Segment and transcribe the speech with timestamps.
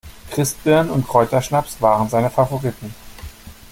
[0.31, 2.95] Christbirnen und Kräuterschnaps waren seine Favoriten.